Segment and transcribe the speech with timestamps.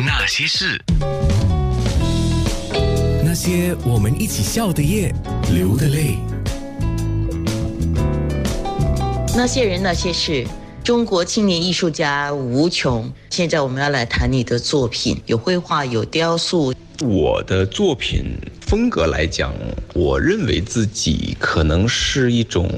[0.00, 0.80] 那些事，
[3.24, 5.14] 那些我们一起笑的夜，
[5.52, 6.18] 流的泪。
[9.36, 10.44] 那些人，那些事。
[10.82, 16.74] 中国青年艺术家吴琼，现在我们要来谈你的作品，有绘画，有雕塑。
[17.00, 19.54] 我的作品风格来讲，
[19.94, 22.68] 我认为自己可能是一种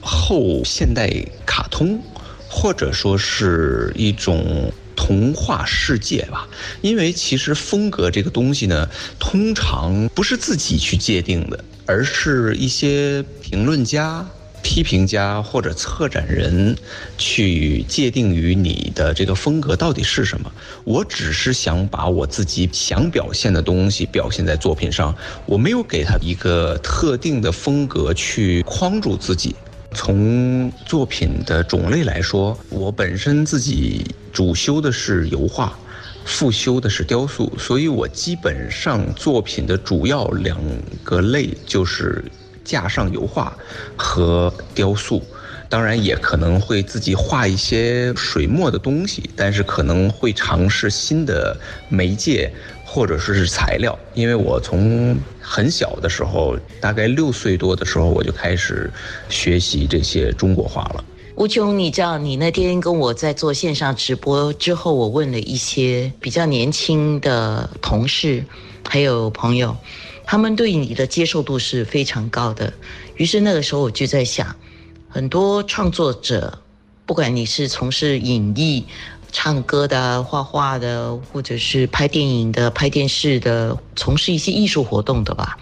[0.00, 1.10] 后现代
[1.44, 2.00] 卡通，
[2.48, 6.48] 或者说是一种童话世界吧。
[6.80, 14.26] 因为其实风格这个东西呢，通常不是自己去界定的，而是一些评论家。
[14.66, 16.74] 批评家或者策展人
[17.18, 20.50] 去界定于你的这个风格到底是什么？
[20.84, 29.54] 我只是想把我自己想表现的东西表现在作品上，我没有给他一个特定的风格去框住自己。
[29.94, 35.72] 从作品的种类来说，我本身自己主修的是油画，
[36.24, 40.58] 副修的是雕塑，所以我基本上作品的主要两
[41.02, 42.24] 个类就是。
[42.64, 43.54] 架上油画
[43.94, 45.22] 和雕塑，
[45.74, 51.58] 当然也可能会自己画一些水墨的东西，但是可能会尝试新的
[51.88, 52.48] 媒介
[52.84, 53.98] 或者说是材料。
[54.14, 58.88] 因为我从很小的时候，大概六岁多的时候，我就开始
[59.28, 61.04] 学习这些中国画了。
[61.34, 68.44] 吴琼，你知道，你那天跟我在做线上直播之后，我问了一些比较年轻的同事
[68.88, 69.76] 还有朋友。
[70.24, 72.72] 他们对你的接受度是非常高的，
[73.16, 74.54] 于是那个时候我就在想，
[75.14, 76.58] 很多创作者，
[77.06, 78.84] 不管你是从事影艺、
[79.30, 85.56] 唱歌的、画画的，或者是拍电影的、拍电视的，从事一些艺术活动的吧，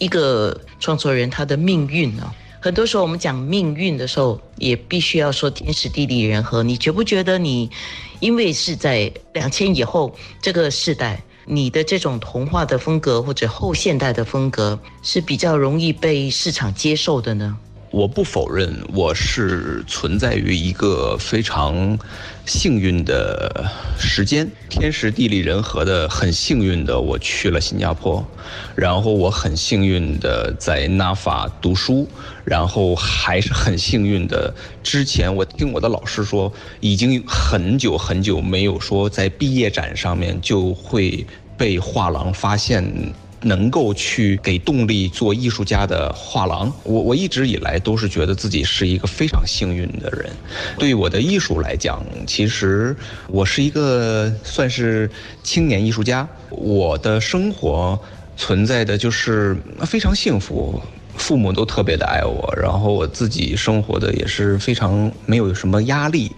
[0.00, 2.28] 一个创作人他的命运呢，
[2.60, 6.64] 很多时候我们讲命运的时候，也必须要说天时地利人和。
[6.64, 7.70] 你觉不觉得你，
[8.18, 10.12] 因为是在两千以后
[10.42, 11.22] 这个时代？
[11.44, 17.56] 你的这种童话的风格或者后现代的风格是比较容易被市场接受的呢？
[17.90, 21.98] 我不否认，我是存在于一个非常
[22.44, 23.64] 幸运的
[23.98, 28.26] 时间，天时地利人和的，很幸运的我去了新加坡，
[28.74, 32.08] 然后我很幸运的在纳法读书，
[32.44, 41.24] 然后还是很幸运的，之前我听我的老师说，已经很久很久没有说在毕业展上面就会
[41.56, 43.14] 被画廊发现。
[43.42, 50.30] 能够去给动力做艺术家的画廊，我我一直以来都是觉得自己是一个非常幸运的人。
[50.78, 52.96] 对我的艺术来讲，其实
[53.28, 55.10] 我是一个算是
[55.42, 56.26] 青年艺术家。
[56.50, 57.98] 我的生活
[58.36, 60.80] 存在的就是非常幸福，
[61.16, 66.32] 父母都特别的爱我，然后我自己生活的也是非常没有什么压力。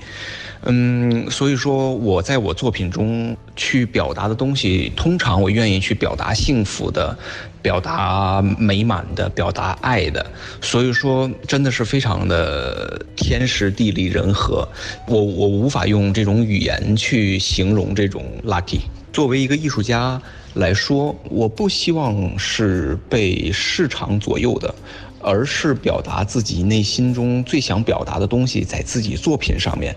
[0.65, 7.17] 嗯，所以说我在我作品中去表达的东西，通常我愿意去表达幸福的，
[7.63, 10.25] 表达美满的，表达爱的。
[10.61, 14.69] 所以说，真的是非常的天时地利人和。
[15.07, 18.81] 我我无法用这种语言去形容这种 lucky。
[19.13, 20.21] 作为一个艺术家
[20.55, 24.75] 来说，我不希望是被市场左右的，
[25.21, 29.95] 而是表达自己内心中最想表达的东西，在自己作品上面。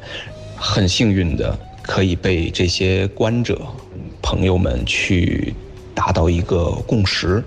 [0.63, 3.59] 很幸运的，可以被这些观者
[4.21, 5.55] 朋友们去
[5.95, 7.43] 达到一个共识。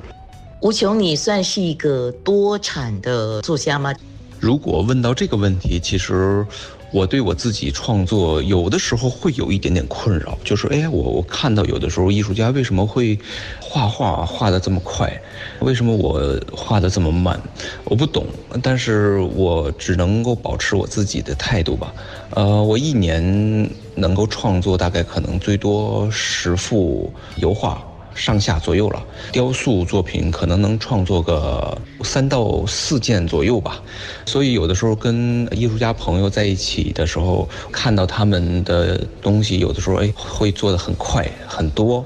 [0.61, 3.95] 吴琼，你算是一个多产的作家吗？
[4.39, 6.47] 如果问到这个问题，其实。
[6.93, 13.19] 我对我自己创作有的时候会有一点点困扰，就是哎，我我看到有的时候艺术家为什么会
[13.61, 15.13] 画画画的这么快，
[15.59, 17.41] 为什么我画的这么慢？
[17.83, 18.25] 我不懂，
[18.63, 21.93] 但是我只能够保持我自己的态度吧。
[22.31, 27.85] 呃，我一年能够创作大概可能最多十幅油画。
[28.15, 29.03] 上下左右了，
[29.33, 33.83] 雕塑作品可能能创作个三到四件左右吧，
[34.25, 42.05] 所以有的时候跟艺术家朋友在一起的时候，看到他们的东西，有的时候哎会做的很快很多。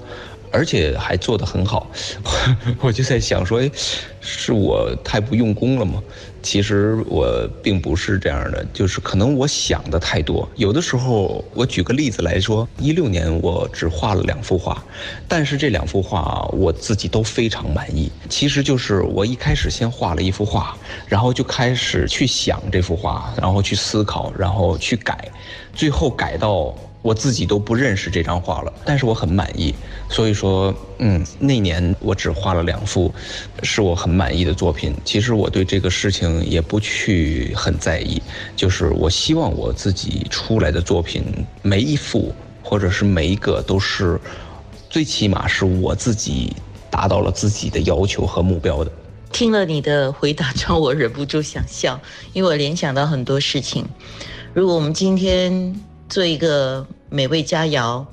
[0.50, 1.90] 而且还做得很好，
[2.80, 3.70] 我就在想说，哎，
[4.20, 6.02] 是我太不用功了吗？
[6.40, 10.48] 其实我并不是这样的，就是可能我想的太多。
[10.54, 14.82] 有的时候，我举个例子来说，一六年我只画了两幅画，
[15.26, 18.10] 但是这两幅画我自己都非常满意。
[18.28, 20.78] 其实就是我一开始先画了一幅画，
[21.08, 25.30] 然后就开始去想这幅画，然后去思考，然后去改，
[25.74, 26.74] 最后改到。
[27.08, 29.74] 我自己都不认识这张画了，但是我很满意，
[30.10, 33.10] 所以说，嗯，那年我只画了两幅，
[33.62, 34.94] 是我很满意的作品。
[35.06, 38.20] 其实我对这个事情也不去很在意，
[38.54, 41.24] 就是我希望我自己出来的作品
[41.62, 42.30] 每一幅
[42.62, 44.20] 或者是每一个都是
[44.90, 46.54] 最起码是我自己
[46.90, 48.92] 达到了自己的要求和目标的。
[49.32, 51.98] 听了你的回答，让我忍不住想笑，
[52.34, 53.86] 因为我联想到很多事情。
[54.52, 55.74] 如果我们今天
[56.06, 58.06] 做一个美味佳肴，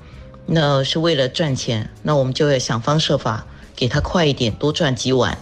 [0.46, 5.36] 那是为了赚钱，那我们就要想方设法给他快一点，多赚几碗。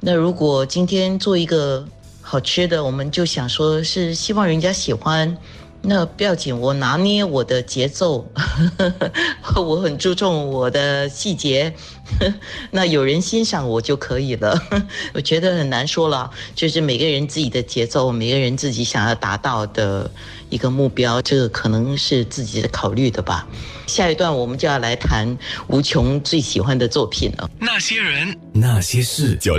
[0.00, 1.86] 那如果今天做一个
[2.22, 5.36] 好吃的，我们就想说是希望人家喜欢。
[5.80, 8.28] 那不要紧，我拿捏我的节奏，
[9.54, 11.72] 我很注重我的细节，
[12.72, 14.60] 那有人欣赏我就可以了。
[15.14, 20.10] 我觉得很难说了，就是每个人自己的节奏，每个人自己想要达到的
[20.50, 23.46] 一个目标，这个可能是自己的考虑的吧。
[23.86, 25.38] 下一段我们就要来谈
[25.68, 27.48] 吴琼最喜欢的作品了。
[27.58, 29.56] 那些人，那些事，九六。